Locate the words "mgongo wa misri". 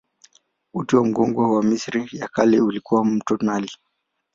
1.05-2.09